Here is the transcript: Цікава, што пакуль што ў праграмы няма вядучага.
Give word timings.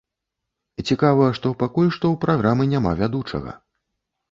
Цікава, 0.87 1.27
што 1.41 1.51
пакуль 1.61 1.93
што 1.99 2.05
ў 2.13 2.23
праграмы 2.25 2.69
няма 2.73 2.97
вядучага. 3.05 3.57